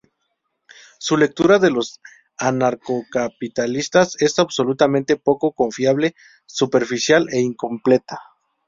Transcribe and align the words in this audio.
Su 0.97 1.15
lectura 1.15 1.59
de 1.59 1.69
los 1.69 1.99
anarcocapitalistas 2.39 4.19
es 4.19 4.39
absolutamente 4.39 5.15
poco 5.15 5.51
confiable, 5.51 6.15
superficial 6.47 7.27
e 7.31 7.39
incompleta". 7.39 8.17